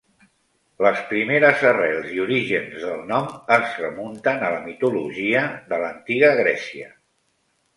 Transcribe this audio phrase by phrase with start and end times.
[0.85, 6.91] Les primeres arrels i orígens del nom es remunten a la mitologia de l'Antiga Grècia.